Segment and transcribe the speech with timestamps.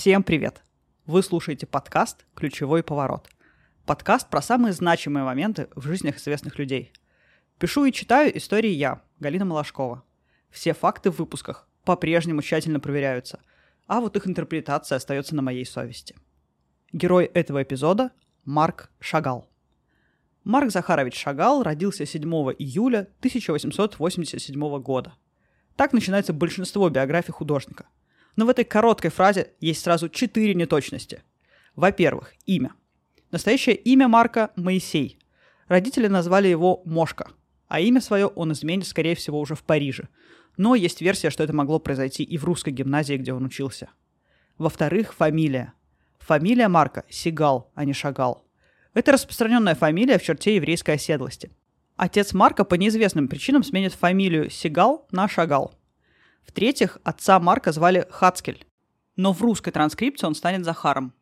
[0.00, 0.62] Всем привет!
[1.04, 3.28] Вы слушаете подкаст «Ключевой поворот».
[3.84, 6.94] Подкаст про самые значимые моменты в жизнях известных людей.
[7.58, 10.02] Пишу и читаю истории я, Галина Малашкова.
[10.48, 13.40] Все факты в выпусках по-прежнему тщательно проверяются,
[13.86, 16.16] а вот их интерпретация остается на моей совести.
[16.94, 18.10] Герой этого эпизода–
[18.46, 19.50] Марк Шагал.
[20.44, 22.24] Марк Захарович Шагал родился 7
[22.58, 25.12] июля 1887 года.
[25.76, 27.86] Так начинается большинство биографий художника–
[28.40, 31.22] но в этой короткой фразе есть сразу четыре неточности.
[31.76, 32.72] Во-первых, имя.
[33.30, 35.18] Настоящее имя Марка– Моисей.
[35.68, 37.32] Родители назвали его Мошка,
[37.68, 40.08] а имя свое он изменит, скорее всего, уже в Париже.
[40.56, 43.90] Но есть версия, что это могло произойти и в русской гимназии, где он учился.
[44.56, 45.74] Во-вторых, фамилия.
[46.20, 48.46] Фамилия Марка– Сигал, а не Шагал.
[48.94, 51.50] Это распространенная фамилия в черте еврейской оседлости.
[51.96, 55.74] Отец Марка по неизвестным причинам сменит фамилию Сигал на Шагал–
[56.50, 58.66] в-третьих, отца Марка звали Хацкель,
[59.14, 61.14] но в русской транскрипции он станет Захаром.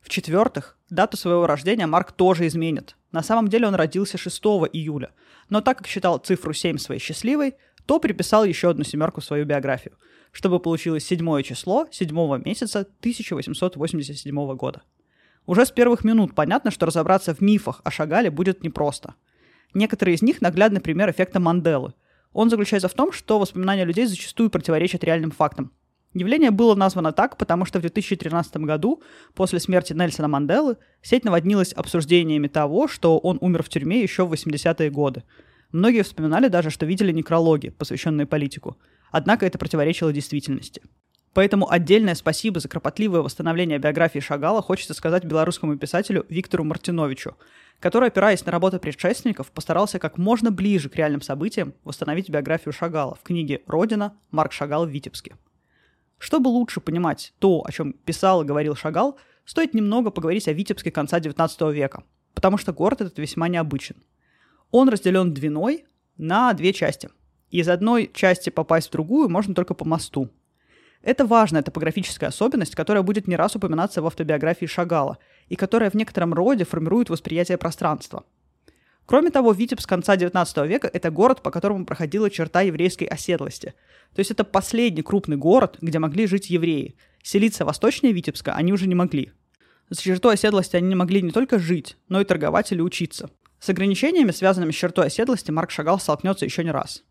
[0.00, 2.94] В-четвертых, дату своего рождения Марк тоже изменит.
[3.10, 4.40] На самом деле он родился 6
[4.72, 5.10] июля,
[5.48, 9.44] но так как считал цифру 7 своей счастливой, то приписал еще одну семерку в свою
[9.44, 9.98] биографию,
[10.30, 14.82] чтобы получилось седьмое число седьмого месяца 1887 года.
[15.46, 19.16] Уже с первых минут понятно, что разобраться в мифах о Шагале будет непросто.
[19.74, 21.94] Некоторые из них наглядный пример эффекта Манделы–
[22.36, 25.72] он заключается в том, что воспоминания людей зачастую противоречат реальным фактам.
[26.12, 29.02] Явление было названо так, потому что в 2013 году,
[29.34, 34.32] после смерти Нельсона Манделы, сеть наводнилась обсуждениями того, что он умер в тюрьме еще в
[34.34, 35.22] 80-е годы.
[35.72, 38.76] Многие вспоминали даже, что видели некрологи, посвященные политику.
[39.10, 40.82] Однако это противоречило действительности.
[41.32, 47.36] Поэтому отдельное спасибо за кропотливое восстановление биографии Шагала хочется сказать белорусскому писателю Виктору Мартиновичу,
[47.80, 53.14] который, опираясь на работу предшественников, постарался как можно ближе к реальным событиям восстановить биографию Шагала
[53.14, 54.16] в книге «Родина.
[54.30, 55.36] Марк Шагал в Витебске».
[56.18, 60.90] Чтобы лучше понимать то, о чем писал и говорил Шагал, стоит немного поговорить о Витебске
[60.90, 62.04] конца XIX века,
[62.34, 63.96] потому что город этот весьма необычен.
[64.70, 65.84] Он разделен Двиной
[66.16, 67.10] на две части.
[67.50, 70.30] Из одной части попасть в другую можно только по мосту,
[71.06, 75.18] это важная топографическая особенность, которая будет не раз упоминаться в автобиографии Шагала
[75.48, 78.24] и которая в некотором роде формирует восприятие пространства.
[79.06, 83.74] Кроме того, Витебск конца XIX века– это город, по которому проходила черта еврейской оседлости.
[84.16, 86.96] То есть это последний крупный город, где могли жить евреи.
[87.22, 89.30] Селиться восточнее Витебска они уже не могли.
[89.88, 93.30] За чертой оседлости они не могли не только жить, но и торговать или учиться.
[93.60, 97.04] С ограничениями, связанными с чертой оседлости, Марк Шагал столкнется еще не раз.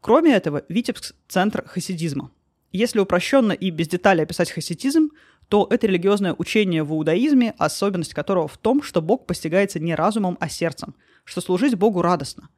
[0.00, 2.30] Кроме этого, Витебск– центр хасидизма.
[2.72, 5.10] Если упрощенно и без деталей описать хасидизм,
[5.48, 10.36] то это религиозное учение в иудаизме, особенность которого в том, что Бог постигается не разумом,
[10.40, 10.94] а сердцем,
[11.24, 12.48] что служить Богу радостно.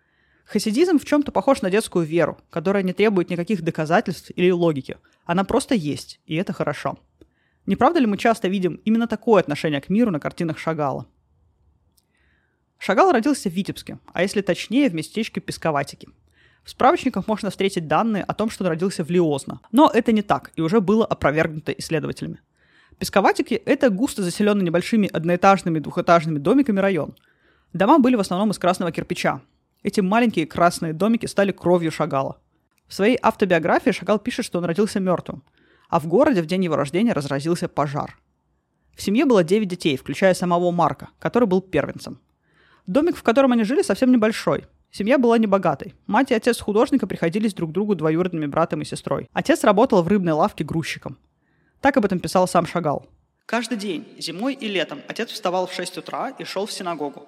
[0.46, 4.96] Хасидизм в чем-то похож на детскую веру, которая не требует никаких доказательств или логики.
[5.26, 6.98] Она просто есть, и это хорошо.
[7.66, 11.06] Не правда ли мы часто видим именно такое отношение к миру на картинах Шагала?
[12.78, 16.08] Шагал родился в Витебске, а если точнее, в местечке Песковатики–
[16.68, 19.62] в справочниках можно встретить данные о том, что он родился в Лиозно.
[19.72, 22.42] Но это не так, и уже было опровергнуто исследователями.
[22.98, 27.16] Песковатики– это густо заселенный небольшими одноэтажными двухэтажными домиками район.
[27.72, 29.40] Дома были в основном из красного кирпича.
[29.82, 32.36] Эти маленькие красные домики стали кровью Шагала.
[32.86, 35.42] В своей автобиографии Шагал пишет, что он родился мертвым,
[35.88, 38.18] а в городе в день его рождения разразился пожар.
[38.94, 42.20] В семье было 9 детей, включая самого Марка, который был первенцем.
[42.86, 45.94] Домик, в котором они жили, совсем небольшой– Семья была небогатой.
[46.06, 49.28] Мать и отец художника приходились друг другу двоюродными братом и сестрой.
[49.32, 51.18] Отец работал в рыбной лавке грузчиком.
[51.80, 53.06] Так об этом писал сам Шагал.
[53.46, 57.26] Каждый день, зимой и летом, отец вставал в 6 утра и шел в синагогу.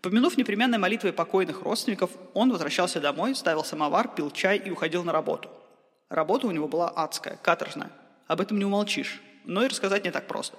[0.00, 5.12] Помянув непременной молитвой покойных родственников, он возвращался домой, ставил самовар, пил чай и уходил на
[5.12, 5.48] работу.
[6.08, 7.90] Работа у него была адская, каторжная.
[8.26, 10.58] Об этом не умолчишь, но и рассказать не так просто.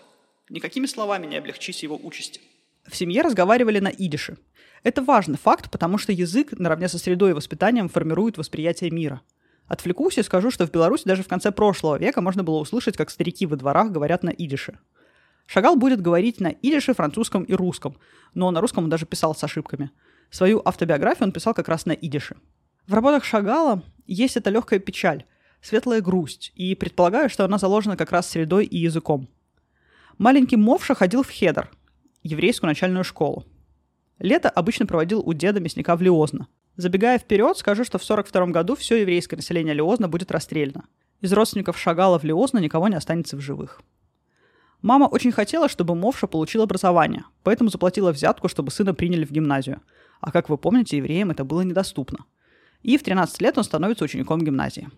[0.49, 2.41] Никакими словами не облегчись его участи.
[2.87, 4.37] В семье разговаривали на идише.
[4.83, 9.21] Это важный факт, потому что язык наравне со средой и воспитанием формирует восприятие мира.
[9.67, 13.09] Отвлекусь и скажу, что в Беларуси даже в конце прошлого века можно было услышать, как
[13.09, 14.77] старики во дворах говорят на идише.
[15.45, 17.97] Шагал будет говорить на идише, французском и русском,
[18.33, 19.91] но на русском он даже писал с ошибками.
[20.29, 22.35] Свою автобиографию он писал как раз на идише.
[22.87, 25.25] В работах Шагала есть эта легкая печаль,
[25.61, 29.29] светлая грусть, и предполагаю, что она заложена как раз средой и языком.
[30.17, 31.71] Маленький Мовша ходил в Хедер,
[32.21, 33.45] еврейскую начальную школу.
[34.23, 36.47] Лето обычно проводил у деда мясника в Лиозно.
[36.77, 40.85] Забегая вперед, скажу, что в 42 году все еврейское население Лиозна будет расстреляно.
[41.19, 43.81] Из родственников Шагала в Лиозно никого не останется в живых.
[44.81, 49.81] Мама очень хотела, чтобы Мовша получил образование, поэтому заплатила взятку, чтобы сына приняли в гимназию.
[50.21, 52.19] А как вы помните, евреям это было недоступно.
[52.81, 54.89] И в 13 лет он становится учеником гимназии.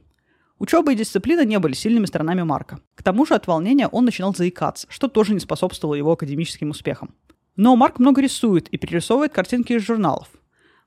[0.59, 2.79] Учеба и дисциплина не были сильными сторонами Марка.
[2.93, 7.15] К тому же от волнения он начинал заикаться, что тоже не способствовало его академическим успехам.
[7.55, 10.29] Но Марк много рисует и перерисовывает картинки из журналов.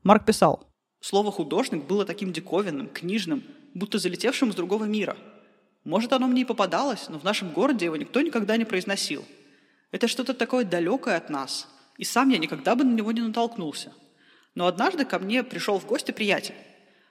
[0.02, 0.68] Марк писал,
[1.00, 3.42] «Слово «художник» было таким диковинным, книжным,
[3.74, 5.16] будто залетевшим из другого мира.
[5.84, 9.24] Может, оно мне и попадалось, но в нашем городе его никто никогда не произносил.
[9.92, 13.92] Это что-то такое далекое от нас, и сам я никогда бы на него не натолкнулся.
[14.54, 16.56] Но однажды ко мне пришел в гости приятель.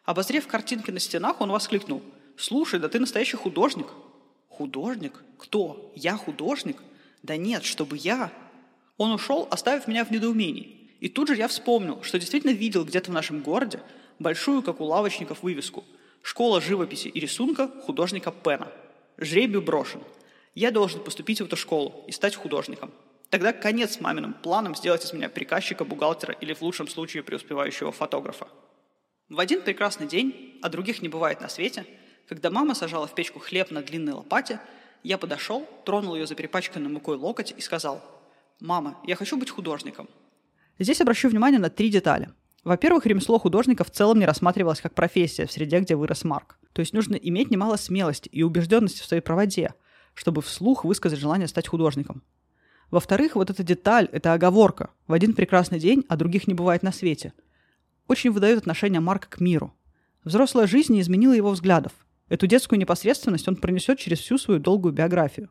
[0.04, 2.02] Обозрев картинки на стенах, он воскликнул–
[2.38, 3.88] Слушай, да ты настоящий художник.
[4.48, 5.24] Художник?
[5.40, 5.92] Кто?
[5.96, 6.78] Я художник?
[7.24, 8.32] Да нет, чтобы я.
[8.98, 10.92] Он ушел, оставив меня в недоумении.
[11.00, 13.82] И тут же я вспомнил, что действительно видел где-то в нашем городе
[14.20, 15.84] большую, как у лавочников, вывеску
[16.24, 18.68] «Школа живописи и рисунка художника Пена».
[19.18, 20.02] Жребий брошен.
[20.56, 22.92] Я должен поступить в эту школу и стать художником.
[23.30, 28.48] Тогда конец маминым планам сделать из меня приказчика, бухгалтера или в лучшем случае преуспевающего фотографа.
[29.30, 31.86] В один прекрасный день, а других не бывает на свете–
[32.28, 34.60] когда мама сажала в печку хлеб на длинной лопате,
[35.04, 38.04] я подошел, тронул ее за перепачканный мукой локоть и сказал,
[38.60, 40.10] «Мама, я хочу быть художником».
[40.80, 42.30] Здесь обращу внимание на три детали.
[42.64, 46.58] Во-первых, ремесло художника в целом не рассматривалось как профессия в среде, где вырос Марк.
[46.74, 49.74] То есть нужно иметь немало смелости и убежденности в своей правоте,
[50.14, 52.24] чтобы вслух высказать желание стать художником.
[52.92, 56.92] Во-вторых, вот эта деталь, эта оговорка «в один прекрасный день, а других не бывает на
[56.92, 57.34] свете»
[58.08, 59.74] очень выдает отношение Марка к миру.
[60.24, 61.92] Взрослая жизнь не изменила его взглядов–
[62.30, 65.50] Эту детскую непосредственность он пронесет через всю свою долгую биографию.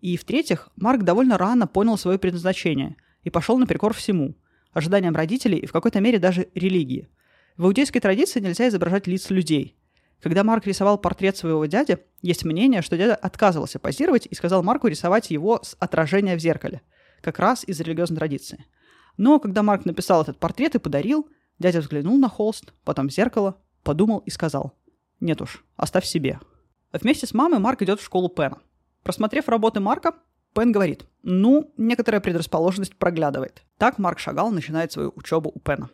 [0.00, 4.34] И в-третьих, Марк довольно рано понял свое предназначение и пошел наперекор всему–
[4.72, 7.08] ожиданиям родителей и в какой-то мере даже религии.
[7.56, 9.76] В иудейской традиции нельзя изображать лица людей.
[10.20, 14.88] Когда Марк рисовал портрет своего дяди, есть мнение, что дядя отказывался позировать и сказал Марку
[14.88, 16.82] рисовать его с отражения в зеркале,
[17.22, 18.64] как раз из религиозной традиции.
[19.16, 21.28] Но когда Марк написал этот портрет и подарил,
[21.58, 24.74] дядя взглянул на холст, потом в зеркало, подумал и сказал–
[25.20, 26.40] нет уж, оставь себе.
[26.92, 28.58] Вместе с мамой Марк идет в школу Пена.
[29.06, 30.16] Просмотрев работы Марка,
[30.52, 33.62] Пен говорит, ну, некоторая предрасположенность проглядывает.
[33.78, 35.90] Так Марк Шагал начинает свою учебу у Пена.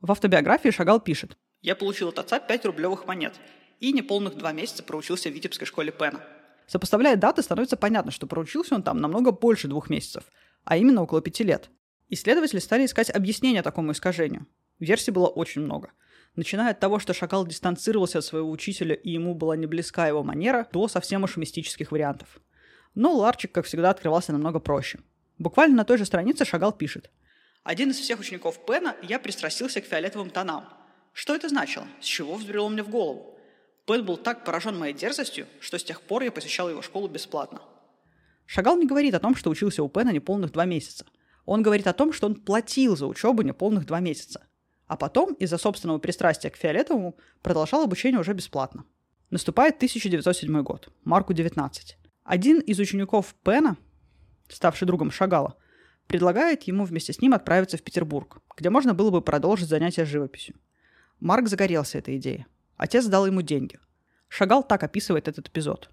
[0.00, 3.34] В автобиографии Шагал пишет, «Я получил от отца 5 рублевых монет
[3.78, 6.20] и неполных два месяца проучился в Витебской школе Пена.
[6.66, 10.24] Сопоставляя даты, становится понятно, что проучился он там намного больше двух месяцев,
[10.64, 11.70] а именно около пяти лет.
[12.08, 14.48] Исследователи стали искать объяснение такому искажению.
[14.80, 15.92] Версий было очень много–
[16.38, 20.22] Начиная от того, что Шакал дистанцировался от своего учителя и ему была не близка его
[20.22, 22.28] манера, до совсем уж мистических вариантов.
[22.98, 24.98] Но Ларчик, как всегда, открывался намного проще.
[25.38, 27.12] Буквально на той же странице Шагал пишет.
[27.62, 30.68] «Один из всех учеников Пена я пристрастился к фиолетовым тонам.
[31.12, 31.86] Что это значило?
[32.00, 33.38] С чего взбрело мне в голову?
[33.86, 37.62] Пен был так поражен моей дерзостью, что с тех пор я посещал его школу бесплатно».
[38.46, 41.06] Шагал не говорит о том, что учился у Пена неполных два месяца.
[41.46, 44.48] Он говорит о том, что он платил за учебу неполных два месяца
[44.88, 48.84] а потом из-за собственного пристрастия к фиолетовому продолжал обучение уже бесплатно.
[49.30, 51.98] Наступает 1907 год, Марку 19.
[52.28, 53.78] Один из учеников Пена,
[54.50, 55.56] ставший другом Шагала,
[56.08, 60.56] предлагает ему вместе с ним отправиться в Петербург, где можно было бы продолжить занятия живописью.
[61.20, 62.44] Марк загорелся этой идеей.
[62.76, 63.80] Отец дал ему деньги.
[64.28, 65.88] Шагал так описывает этот эпизод.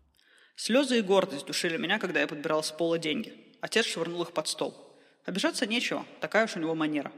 [0.57, 3.31] «Слезы и гордость душили меня, когда я подбирал с пола деньги.
[3.61, 4.99] Отец швырнул их под стол.
[5.23, 7.13] Обижаться нечего, такая уж у него манера.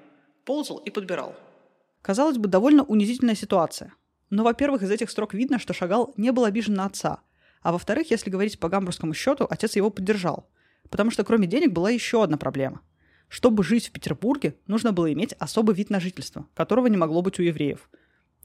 [0.45, 1.35] Ползал и подбирал.
[2.03, 3.95] Казалось бы, довольно унизительная ситуация.
[4.29, 7.23] Но, во-первых, из этих строк видно, что Шагал не был обижен на отца.
[7.67, 10.49] А во-вторых, если говорить по гамбургскому счету, отец его поддержал.
[10.89, 12.79] Потому что кроме денег была еще одна проблема.
[13.27, 17.39] Чтобы жить в Петербурге, нужно было иметь особый вид на жительство, которого не могло быть
[17.39, 17.89] у евреев.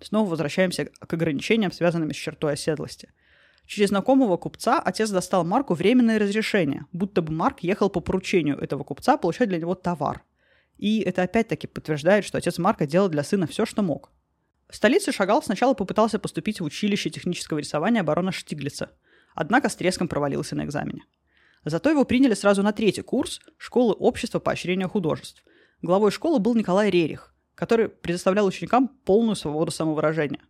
[0.01, 3.13] Снова возвращаемся к ограничениям, связанным с чертой оседлости.
[3.65, 8.83] Через знакомого купца отец достал Марку временное разрешение, будто бы Марк ехал по поручению этого
[8.83, 10.25] купца получать для него товар–
[10.79, 14.11] и это опять-таки подтверждает, что отец Марка делал для сына все, что мог.
[14.73, 18.91] В столице Шагал сначала попытался поступить в училище технического рисования барона Штиглица,
[19.35, 21.03] однако с треском провалился на экзамене.
[21.65, 25.45] Зато его приняли сразу на третий курс школы общества поощрения художеств.
[25.81, 30.41] Главой школы был Николай Рерих, который предоставлял ученикам полную свободу самовыражения.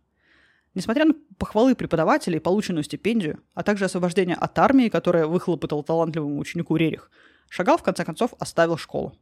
[0.73, 6.75] Несмотря на похвалы преподавателей, полученную стипендию, а также освобождение от армии, которое выхлопотал талантливому ученику
[6.75, 7.11] Рерих,
[7.49, 9.15] Шагал в конце концов оставил школу.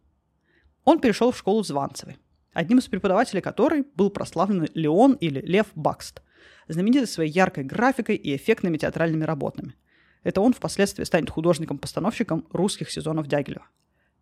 [0.86, 2.18] Он перешел в школу Званцевой,
[2.53, 6.22] одним из преподавателей которой был прославленный Леон или Лев Бакст,
[6.67, 9.75] знаменитый своей яркой графикой и эффектными театральными работами.
[10.24, 13.67] Это он впоследствии станет художником-постановщиком русских сезонов Дягилева.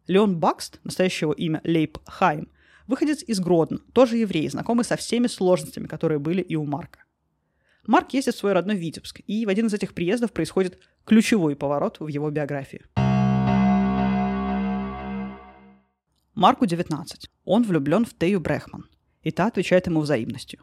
[0.08, 2.50] Леон Бакст, настоящего имя Лейб Хайм,
[2.88, 7.04] выходец из Гродно, тоже еврей, знакомый со всеми сложностями, которые были и у Марка.
[7.86, 12.00] Марк ездит в свой родной Витебск, и в один из этих приездов происходит ключевой поворот
[12.00, 12.84] в его биографии–
[16.40, 17.30] Марку 19.
[17.52, 18.88] Он влюблен в Тею Брехман.
[19.24, 20.60] И та отвечает ему взаимностью.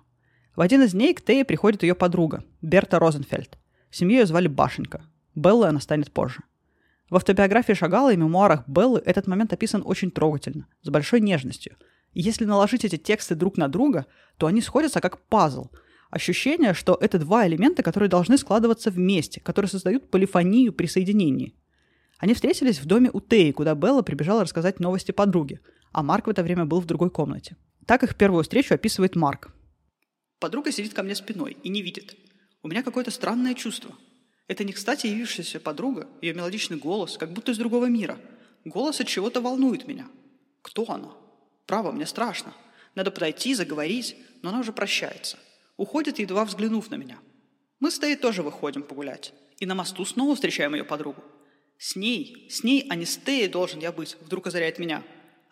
[0.55, 3.59] В один из дней к Тее приходит ее подруга, Берта Розенфельд.
[3.91, 5.03] Семью ее звали Башенька.
[5.35, 6.45] Беллой она станет позже.
[7.11, 11.75] В автобиографии Шагала и мемуарах Беллы этот момент описан очень трогательно, с большой нежностью.
[12.13, 15.71] И если наложить эти тексты друг на друга, то они сходятся как пазл.
[16.11, 21.57] Ощущение, что это два элемента, которые должны складываться вместе, которые создают полифонию при соединении.
[22.19, 25.59] Они встретились в доме у Теи, куда Белла прибежала рассказать новости подруге,
[25.93, 27.57] а Марк в это время был в другой комнате.
[27.87, 29.51] Так их первую встречу описывает Марк.
[30.39, 32.17] Подруга сидит ко мне спиной и не видит.
[32.63, 33.95] У меня какое-то странное чувство.
[34.49, 38.19] Это не кстати явившаяся подруга, ее мелодичный голос, как будто из другого мира.
[38.65, 40.09] Голос от чего-то волнует меня.
[40.63, 41.13] Кто она?
[41.67, 42.53] Право, мне страшно.
[42.95, 45.39] Надо подойти, заговорить, но она уже прощается.
[45.77, 47.19] Уходит, едва взглянув на меня.
[47.81, 49.33] Мы с Тей тоже выходим погулять.
[49.59, 51.23] И на мосту снова встречаем ее подругу.
[51.79, 55.03] С ней, с ней, а не с Теей должен я быть, вдруг озаряет меня.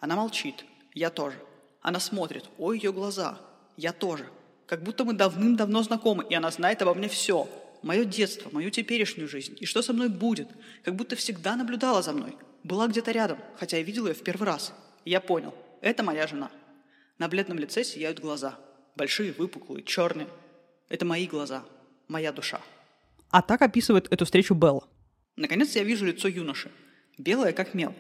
[0.01, 0.65] Она молчит.
[0.93, 1.39] Я тоже.
[1.81, 2.49] Она смотрит.
[2.59, 3.39] Ой, ее глаза.
[3.77, 4.27] Я тоже.
[4.67, 7.49] Как будто мы давным-давно знакомы, и она знает обо мне все.
[7.83, 10.49] Мое детство, мою теперешнюю жизнь, и что со мной будет.
[10.85, 12.37] Как будто всегда наблюдала за мной.
[12.63, 14.73] Была где-то рядом, хотя я видел ее в первый раз.
[15.05, 16.51] И я понял, это моя жена.
[17.19, 18.59] На бледном лице сияют глаза.
[18.97, 20.29] Большие, выпуклые, черные.
[20.89, 21.63] Это мои глаза,
[22.09, 22.61] моя душа.
[23.31, 24.89] А так описывает эту встречу Белла.
[25.37, 26.71] Наконец я вижу лицо юноши.
[27.19, 27.95] Белое, как мел.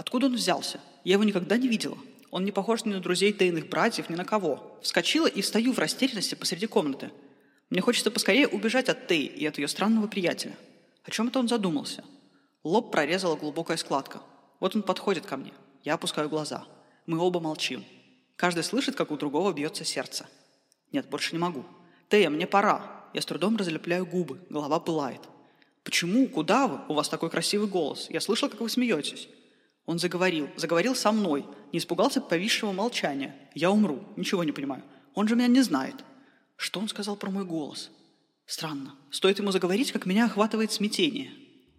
[0.00, 0.80] Откуда он взялся?
[1.04, 1.98] Я его никогда не видела.
[2.30, 4.78] Он не похож ни на друзей тайных братьев, ни на кого.
[4.80, 7.10] Вскочила и стою в растерянности посреди комнаты.
[7.68, 10.56] Мне хочется поскорее убежать от Тей и от ее странного приятеля.
[11.04, 12.02] О чем это он задумался?
[12.64, 14.22] Лоб прорезала глубокая складка.
[14.58, 15.52] Вот он подходит ко мне.
[15.84, 16.64] Я опускаю глаза.
[17.04, 17.84] Мы оба молчим.
[18.36, 20.26] Каждый слышит, как у другого бьется сердце.
[20.92, 21.66] Нет, больше не могу.
[22.08, 23.04] Тея, мне пора.
[23.12, 24.40] Я с трудом разлепляю губы.
[24.48, 25.20] Голова пылает.
[25.84, 26.26] Почему?
[26.26, 26.80] Куда вы?
[26.88, 28.06] У вас такой красивый голос.
[28.08, 29.28] Я слышал, как вы смеетесь.
[29.86, 33.34] Он заговорил, заговорил со мной, не испугался повисшего молчания.
[33.54, 34.82] Я умру, ничего не понимаю.
[35.14, 35.96] Он же меня не знает.
[36.56, 37.90] Что он сказал про мой голос?
[38.46, 38.94] Странно.
[39.10, 41.32] Стоит ему заговорить, как меня охватывает смятение.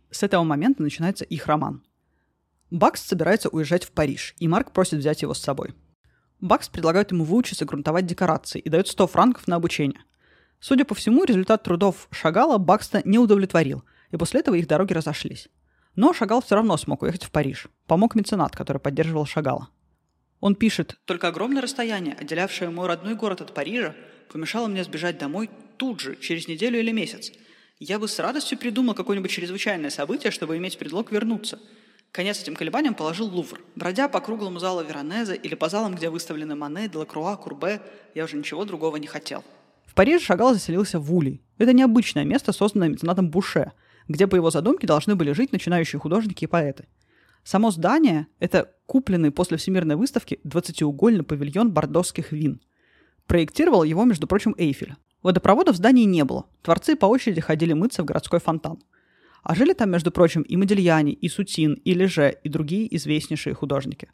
[0.09, 1.83] С этого момента начинается их роман.
[2.69, 5.75] Бакс собирается уезжать в Париж, и Марк просит взять его с собой.
[6.39, 10.01] Бакс предлагает ему выучиться грунтовать декорации и дает 100 франков на обучение.
[10.59, 15.49] Судя по всему, результат трудов Шагала Бакста не удовлетворил, и после этого их дороги разошлись.
[15.95, 17.67] Но Шагал все равно смог уехать в Париж.
[17.85, 19.69] Помог меценат, который поддерживал Шагала.
[20.39, 23.93] Он пишет, «Только огромное расстояние, отделявшее мой родной город от Парижа,
[24.31, 27.31] помешало мне сбежать домой тут же, через неделю или месяц.
[27.77, 31.59] Я бы с радостью придумал какое-нибудь чрезвычайное событие, чтобы иметь предлог вернуться.
[32.11, 33.61] Конец этим колебаниям положил Лувр.
[33.75, 37.81] Бродя по круглому залу Веронезе или по залам, где выставлены Мане, Делакруа, Курбе,
[38.15, 39.43] я уже ничего другого не хотел.
[39.85, 41.41] В Париже Шагал заселился в Улей.
[41.57, 43.73] Это необычное место, созданное меценатом Буше–
[44.07, 46.87] где по его задумке должны были жить начинающие художники и поэты.
[47.43, 52.61] Само здание– это купленный после Всемирной выставки 20-угольный павильон бордосских вин.
[53.25, 54.95] Проектировал его, между прочим, Эйфель.
[55.23, 56.45] Водопровода в здании не было.
[56.61, 58.79] Творцы по очереди ходили мыться в городской фонтан.
[59.43, 64.09] А жили там, между прочим, и Модельяни, и Сутин, и Леже, и другие известнейшие художники.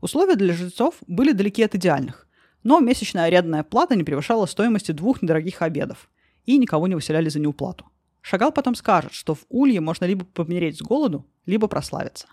[0.00, 2.26] Условия для жильцов были далеки от идеальных,
[2.62, 6.10] но месячная арендная плата не превышала стоимости двух недорогих обедов,
[6.44, 7.86] и никого не выселяли за неуплату.
[8.20, 12.28] Шагал потом скажет, что в Улье можно либо помереть с голоду, либо прославиться.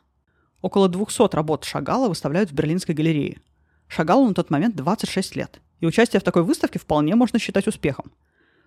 [0.62, 3.42] Около 200 работ Шагала выставляют в Берлинской галерее.
[3.88, 8.12] Шагалу на тот момент 26 лет, и участие в такой выставке вполне можно считать успехом.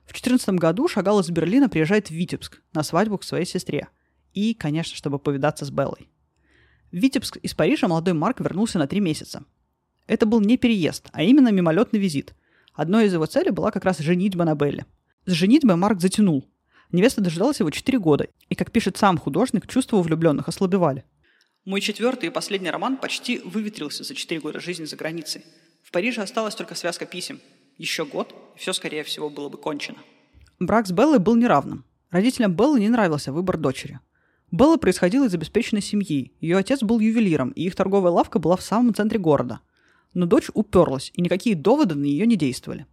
[0.05, 3.89] В 2014 году Шагал из Берлина приезжает в Витебск на свадьбу к своей сестре.
[4.33, 6.09] И, конечно, чтобы повидаться с Беллой.
[6.91, 9.45] В Витебск из Парижа молодой Марк вернулся на три месяца.
[10.07, 12.35] Это был не переезд, а именно мимолетный визит.
[12.73, 14.87] Одной из его целей была как раз женитьба на Белле.
[15.27, 16.47] С женитьбой Марк затянул,
[16.91, 21.05] Невеста дожидалась его 4 года, и, как пишет сам художник, чувства у влюбленных ослабевали.
[21.65, 25.45] Мой четвертый и последний роман почти выветрился за 4 года жизни за границей.
[25.83, 27.41] В Париже осталась только связка писем.
[27.77, 29.99] Еще год, и все, скорее всего, было бы кончено.
[30.59, 31.85] Брак с Беллой был неравным.
[32.11, 34.01] Родителям Беллы не нравился выбор дочери.
[34.51, 36.33] Белла происходила из обеспеченной семьи.
[36.41, 39.61] Ее отец был ювелиром, и их торговая лавка была в самом центре города.
[40.15, 42.87] Но дочь уперлась, и никакие доводы на нее не действовали.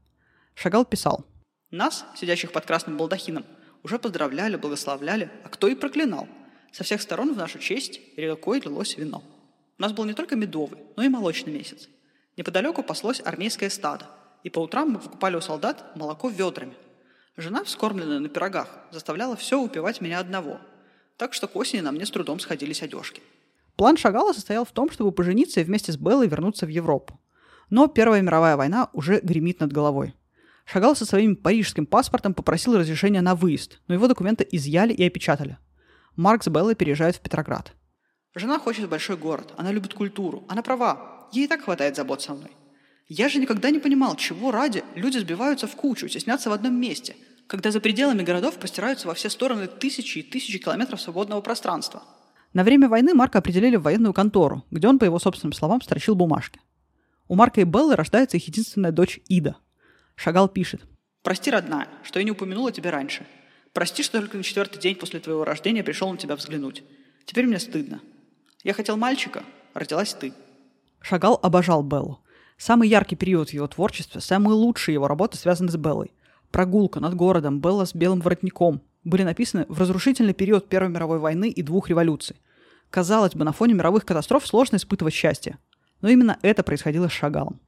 [0.53, 1.25] Шагал писал.
[1.71, 3.45] «Нас, сидящих под красным балдахином,
[3.85, 6.27] уже поздравляли, благословляли, а кто и проклинал.
[6.71, 9.23] Со всех сторон в нашу честь рекой лилось вино.
[9.77, 11.87] У нас был не только медовый, но и молочный месяц.
[12.35, 14.07] Неподалеку паслось армейское стадо,
[14.43, 16.73] и по утрам мы покупали у солдат молоко ведрами.
[17.37, 20.59] Жена, вскормленная на пирогах, заставляла все упивать меня одного,
[21.17, 23.21] так что к осени на мне с трудом сходились одежки.
[23.75, 27.19] План Шагала состоял в том, чтобы пожениться и вместе с Беллой вернуться в Европу.
[27.69, 30.15] Но Первая мировая война уже гремит над головой–
[30.65, 35.57] Шагал со своим парижским паспортом попросил разрешения на выезд, но его документы изъяли и опечатали.
[36.15, 37.73] Марк с Беллой переезжают в Петроград.
[38.33, 42.33] Жена хочет большой город, она любит культуру, она права, ей и так хватает забот со
[42.33, 42.51] мной.
[43.07, 47.15] Я же никогда не понимал, чего ради люди сбиваются в кучу, теснятся в одном месте,
[47.47, 52.01] когда за пределами городов простираются во все стороны тысячи и тысячи километров свободного пространства.
[52.53, 56.15] На время войны Марка определили в военную контору, где он, по его собственным словам, строчил
[56.15, 56.59] бумажки.
[57.27, 59.57] У Марка и Беллы рождается их единственная дочь Ида.
[60.15, 60.81] Шагал пишет.
[61.23, 63.25] «Прости, родная, что я не упомянула тебя раньше.
[63.73, 66.83] Прости, что только на четвертый день после твоего рождения пришел на тебя взглянуть.
[67.25, 67.99] Теперь мне стыдно.
[68.63, 69.43] Я хотел мальчика,
[69.73, 70.33] родилась ты».
[71.01, 72.21] Шагал обожал Беллу.
[72.57, 76.13] Самый яркий период в его творчестве, самые лучшие его работы связаны с Беллой.
[76.51, 81.49] «Прогулка над городом», «Белла с белым воротником» были написаны в разрушительный период Первой мировой войны
[81.49, 82.37] и двух революций.
[82.89, 85.57] Казалось бы, на фоне мировых катастроф сложно испытывать счастье.
[86.01, 87.59] Но именно это происходило с Шагалом.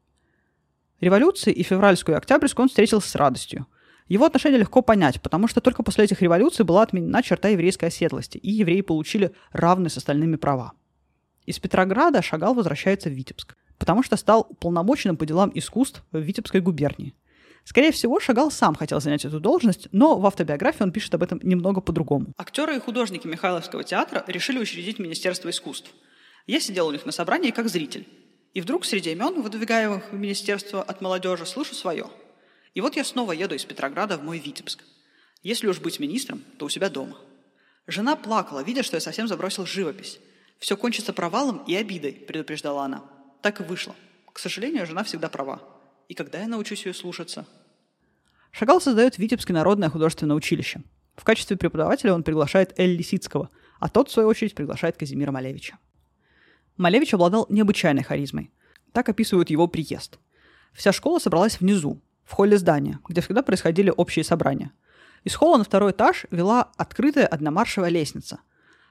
[0.99, 3.67] Революции и февральскую и октябрьскую он встретился с радостью.
[4.07, 8.37] Его отношение легко понять, потому что только после этих революций была отменена черта еврейской оседлости,
[8.37, 10.73] и евреи получили равные с остальными права.
[11.45, 16.61] Из Петрограда Шагал возвращается в Витебск потому что стал полномоченным по делам искусств в Витебской
[16.61, 17.13] губернии.
[17.63, 21.39] Скорее всего, Шагал сам хотел занять эту должность, но в автобиографии он пишет об этом
[21.43, 22.27] немного по-другому.
[22.37, 25.91] Актеры и художники Михайловского театра решили учредить Министерство искусств.
[26.45, 28.07] Я сидел у них на собрании как зритель.
[28.57, 32.07] И вдруг среди имен, выдвигаемых в Министерство от молодежи, слышу свое.
[32.73, 34.83] И вот я снова еду из Петрограда в мой Витебск.
[35.43, 37.17] Если уж быть министром, то у себя дома.
[37.85, 40.19] Жена плакала, видя, что я совсем забросил живопись.
[40.57, 43.03] «Все кончится провалом и обидой»,– предупреждала она
[43.43, 43.95] так и вышло.
[44.33, 45.61] К сожалению, жена всегда права.
[46.09, 47.45] И когда я научусь ее слушаться?
[48.49, 50.81] Шагал создает в Витебске народное художественное училище.
[51.15, 55.77] В качестве преподавателя он приглашает Эль Лисицкого, а тот, в свою очередь, приглашает Казимира Малевича.
[56.77, 58.51] Малевич обладал необычайной харизмой.
[58.91, 60.19] Так описывают его приезд.
[60.73, 64.71] Вся школа собралась внизу, в холле здания, где всегда происходили общие собрания.
[65.23, 68.39] Из холла на второй этаж вела открытая одномаршевая лестница.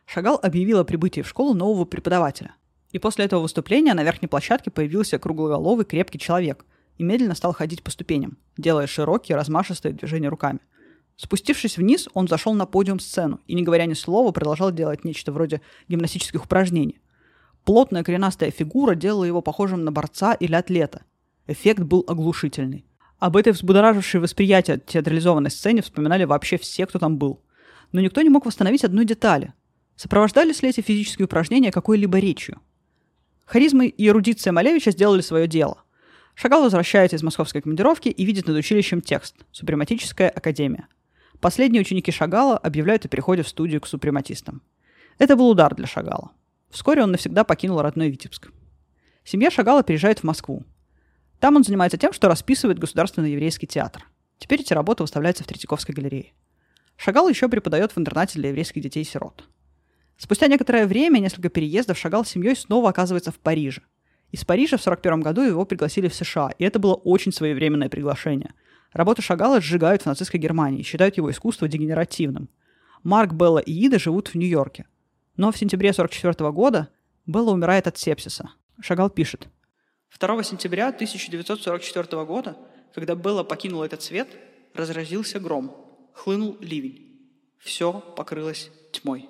[0.04, 2.54] Шагал объявил о прибытии в школу нового преподавателя–
[2.96, 6.64] и после этого выступления на верхней площадке появился круглоголовый крепкий человек
[6.96, 10.60] и медленно стал ходить по ступеням, делая широкие размашистые движения руками.
[11.16, 15.32] Спустившись вниз, он зашел на подиум сцену и, не говоря ни слова, продолжал делать нечто
[15.32, 16.98] вроде гимнастических упражнений.
[17.66, 21.02] Плотная коренастая фигура делала его похожим на борца или атлета.
[21.48, 22.86] Эффект был оглушительный.
[23.18, 27.42] Об этой взбудоражившей восприятие театрализованной сцене вспоминали вообще все, кто там был.
[27.90, 29.52] Но никто не мог восстановить одной детали.
[29.96, 32.60] Сопровождались ли эти физические упражнения какой-либо речью?
[33.46, 35.82] Харизма и эрудиция Малевича сделали свое дело.
[36.36, 40.86] Шагал возвращается из московской командировки и видит над училищем текст «Супрематическая академия».
[41.40, 44.62] Последние ученики Шагала объявляют о переходе в студию к супрематистам.
[45.18, 46.30] Это был удар для Шагала.
[46.76, 48.50] Вскоре он навсегда покинул родной Витебск.
[49.24, 50.62] Семья Шагала переезжает в Москву.
[51.40, 54.04] Там он занимается тем, что расписывает Государственный еврейский театр.
[54.36, 56.34] Теперь эти работы выставляются в Третьяковской галерее.
[56.98, 59.48] Шагал еще преподает в интернате для еврейских детей-сирот.
[60.18, 63.80] Спустя некоторое время, несколько переездов, Шагал с семьей снова оказывается в Париже.
[64.30, 68.52] Из Парижа в 1941 году его пригласили в США, и это было очень своевременное приглашение.
[68.92, 72.50] Работы Шагала сжигают в нацистской Германии, считают его искусство дегенеративным.
[73.02, 74.84] Марк, Белла и Ида живут в Нью-Йорке.
[75.36, 76.88] Но в сентябре 1944 года
[77.26, 78.50] Белла умирает от сепсиса.
[78.80, 79.48] Шагал пишет.
[80.18, 82.56] 2 сентября 1944 года,
[82.94, 84.28] когда Белла покинула этот свет,
[84.74, 85.76] разразился гром,
[86.14, 87.02] хлынул ливень.
[87.58, 89.28] Все покрылось тьмой.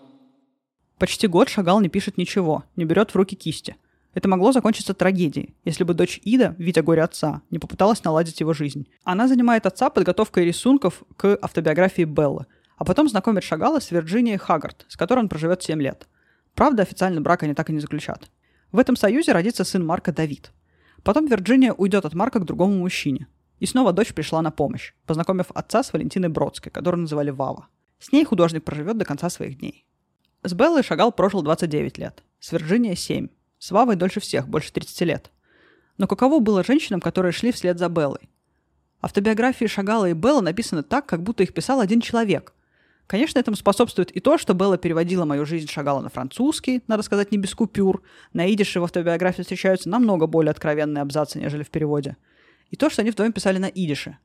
[0.98, 3.76] Почти год Шагал не пишет ничего, не берет в руки кисти.
[4.14, 8.54] Это могло закончиться трагедией, если бы дочь Ида, видя горе отца, не попыталась наладить его
[8.54, 8.88] жизнь.
[9.04, 14.86] Она занимает отца подготовкой рисунков к автобиографии Беллы, а потом знакомит Шагала с Вирджинией Хаггард,
[14.88, 16.06] с которой он проживет 7 лет.
[16.54, 18.30] Правда, официально брак они так и не заключат.
[18.72, 20.52] В этом союзе родится сын Марка Давид.
[21.02, 23.26] Потом Вирджиния уйдет от Марка к другому мужчине.
[23.58, 27.68] И снова дочь пришла на помощь, познакомив отца с Валентиной Бродской, которую называли Вава.
[27.98, 29.86] С ней художник проживет до конца своих дней.
[30.42, 35.00] С Беллой Шагал прожил 29 лет, с Вирджинией 7, с Вавой дольше всех, больше 30
[35.02, 35.30] лет.
[35.96, 38.28] Но каково было женщинам, которые шли вслед за Беллой?
[39.00, 42.52] Автобиографии Шагала и Белла написаны так, как будто их писал один человек.
[43.06, 47.30] Конечно, этому способствует и то, что Белла переводила мою жизнь Шагала на французский, надо сказать,
[47.30, 48.02] не без купюр.
[48.32, 52.16] На идише в автобиографии встречаются намного более откровенные абзацы, нежели в переводе.
[52.70, 54.18] И то, что они вдвоем писали на идише.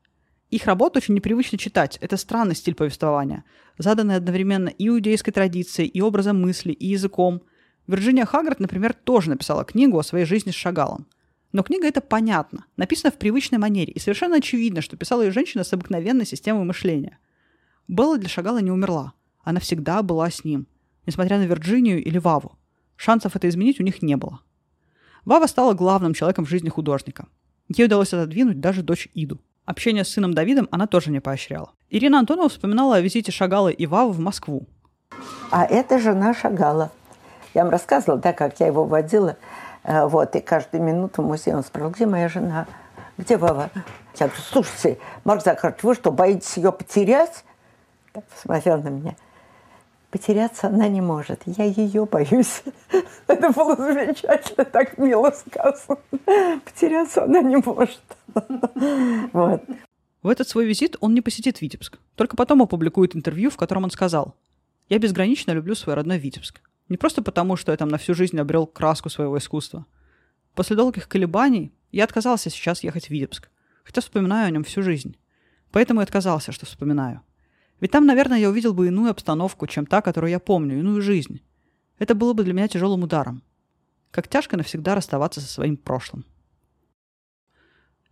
[0.50, 1.96] Их работу очень непривычно читать.
[2.00, 3.44] Это странный стиль повествования,
[3.78, 7.42] заданный одновременно и иудейской традицией, и образом мысли, и языком.
[7.86, 11.06] Вирджиния Хаггард, например, тоже написала книгу о своей жизни с Шагалом.
[11.52, 15.64] Но книга это понятно, написана в привычной манере, и совершенно очевидно, что писала ее женщина
[15.64, 17.18] с обыкновенной системой мышления.
[17.88, 19.12] Белла для Шагала не умерла.
[19.42, 20.66] Она всегда была с ним,
[21.06, 22.58] несмотря на Вирджинию или Ваву.
[22.96, 24.40] Шансов это изменить у них не было.
[25.24, 27.26] Вава стала главным человеком в жизни художника.
[27.68, 31.70] Ей удалось отодвинуть даже дочь Иду– Общение с сыном Давидом она тоже не поощряла.
[31.88, 34.66] Ирина Антонова вспоминала о визите Шагала и Вавы в Москву.
[35.50, 36.90] А это жена Шагала.
[37.54, 39.36] Я вам рассказывала, да, как я его водила.
[39.84, 42.66] Э, вот, и каждую минуту в музее он спрашивал, где моя жена?
[43.18, 43.70] где Вова?
[44.18, 47.44] Я говорю, слушайте, Марк Захарович, вы что, боитесь ее потерять?
[48.12, 49.16] Так посмотрел на меня.
[50.10, 51.40] Потеряться она не может.
[51.46, 52.62] Я ее боюсь.
[53.26, 55.98] Это было замечательно, так мило сказано.
[56.64, 58.02] Потеряться она не может.
[59.32, 59.64] Вот.
[60.22, 61.98] В этот свой визит он не посетит Витебск.
[62.14, 64.36] Только потом опубликует интервью, в котором он сказал,
[64.88, 66.60] «Я безгранично люблю свой родной Витебск.
[66.88, 69.86] Не просто потому, что я там на всю жизнь обрел краску своего искусства.
[70.54, 73.48] После долгих колебаний я отказался сейчас ехать в Витебск,
[73.82, 75.16] хотя вспоминаю о нем всю жизнь.
[75.70, 77.22] Поэтому и отказался, что вспоминаю.
[77.82, 81.42] Ведь там, наверное, я увидел бы иную обстановку, чем та, которую я помню, иную жизнь.
[81.98, 83.42] Это было бы для меня тяжелым ударом.
[84.12, 86.24] Как тяжко навсегда расставаться со своим прошлым.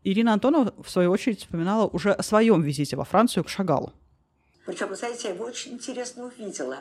[0.02, 3.92] Ирина Антонова, в свою очередь, вспоминала уже о своем визите во Францию к Шагалу.
[4.66, 6.78] Причем, знаете, я его очень интересно увидела.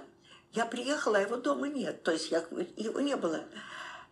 [0.54, 2.02] Я приехала, а его дома нет.
[2.02, 2.44] То есть я,
[2.76, 3.42] его не было.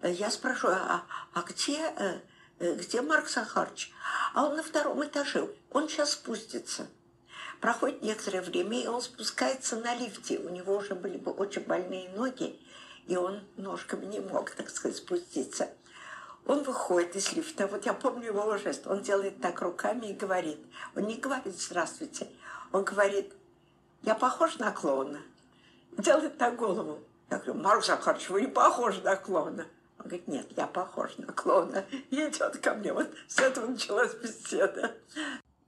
[0.04, 2.20] Я спрашиваю, а, а где, э,
[2.60, 3.92] э, где Марк Сахарович?
[4.36, 5.50] А он на втором этаже.
[5.72, 6.86] Он сейчас спустится.
[7.62, 10.40] Проходит некоторое время, и он спускается на лифте.
[10.40, 12.60] У него уже были бы очень больные ноги,
[13.08, 15.70] и он ножками не мог, так сказать, спуститься.
[16.46, 20.60] Он выходит из лифта, вот я помню его жест, он делает так руками и говорит,
[20.96, 22.28] он не говорит «здравствуйте»,
[22.72, 23.34] он говорит
[24.04, 25.20] «я похож на клоуна»,
[25.98, 27.00] делает так голову.
[27.30, 29.66] Я говорю, Марк Захарович, вы не похожи на клоуна.
[30.00, 31.84] Он говорит, нет, я похож на клоуна.
[32.10, 32.94] И идет ко мне.
[32.94, 34.96] Вот с этого началась беседа.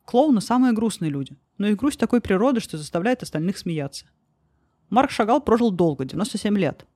[0.06, 4.08] Клоуны– самые грустные люди, но и грусть такой природы, что заставляет остальных смеяться.
[4.90, 6.88] Марк Шагал прожил долго, 97 лет.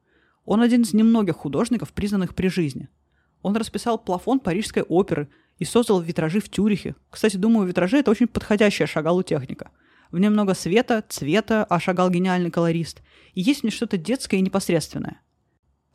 [0.45, 2.89] Он один из немногих художников, признанных при жизни–
[3.43, 6.95] он расписал плафон Парижской оперы и создал витражи в Тюрихе.
[7.11, 9.69] Кстати, думаю, витражи— это очень подходящая Шагалу техника.
[10.11, 13.03] В нем много света, цвета, а Шагал гениальный колорист.
[13.33, 15.21] И есть в ней что-то детское и непосредственное.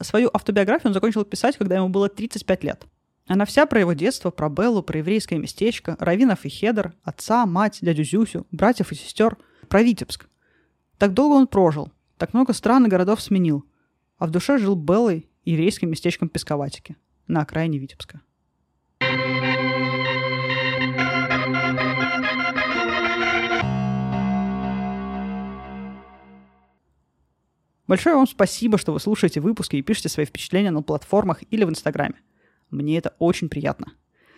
[0.01, 2.85] Свою автобиографию он закончил писать, когда ему было 35 лет.
[3.29, 7.79] Она вся про его детство, про Беллу, про еврейское местечко, Равинов и Хедер, отца, мать,
[7.83, 9.37] дядю Зюсю, братьев и сестер,
[9.69, 10.29] про Витебск.
[10.97, 13.67] Так долго он прожил, так много стран и городов сменил,
[14.17, 16.97] а в душе жил Беллой еврейским местечком Песковатики–
[17.29, 18.23] на окраине Витебска.
[27.87, 31.71] Большое вам спасибо, что вы слушаете выпуски и пишете свои впечатления на платформах или в
[31.71, 32.17] Инстаграме.
[32.71, 33.93] Мне это очень приятно.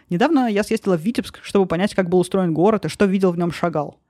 [0.08, 3.38] Недавно я съездила в Витебск, чтобы понять, как был устроен город и что видел в
[3.38, 4.00] нем Шагал.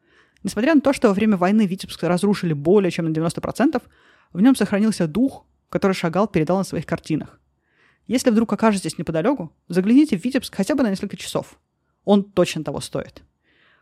[0.43, 3.83] Несмотря на то, что во время войны Витебск разрушили более чем на 90%,
[4.33, 7.39] в нем сохранился дух, который Шагал передал на своих картинах.
[8.07, 11.61] Если вдруг окажетесь неподалеку, загляните в Витебск хотя бы на несколько часов.
[12.05, 13.23] Он точно того стоит.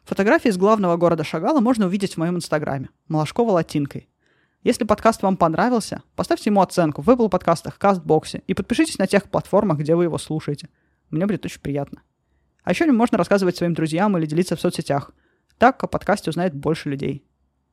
[0.04, 2.90] Фотографии из главного города Шагала можно увидеть в моем инстаграме.
[3.08, 4.08] Малашкова латинкой.
[4.64, 9.30] Если подкаст вам понравился, поставьте ему оценку в Apple подкастах, Кастбоксе и подпишитесь на тех
[9.30, 10.68] платформах, где вы его слушаете.
[11.10, 12.02] Мне будет очень приятно.
[12.64, 15.12] А еще можно рассказывать своим друзьям или делиться в соцсетях.
[15.58, 17.24] Так о подкасте узнает больше людей.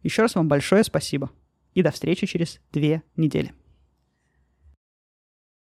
[0.03, 1.31] Еще раз вам большое спасибо.
[1.73, 3.53] И до встречи через две недели.